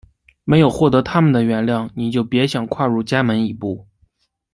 [0.45, 3.85] 没有获得它们的原谅你就别想跨入家门一步！